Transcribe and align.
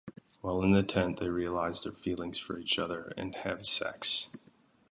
While 0.39 0.63
in 0.63 0.71
the 0.71 0.81
tent, 0.81 1.17
they 1.19 1.29
realize 1.29 1.83
their 1.83 1.91
feelings 1.91 2.39
for 2.39 2.57
each 2.57 2.79
other 2.79 3.13
and 3.17 3.35
have 3.35 3.67
sex. 3.67 4.29